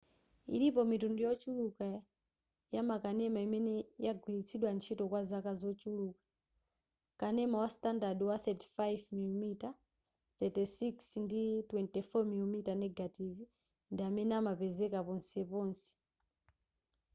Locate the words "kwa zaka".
5.11-5.51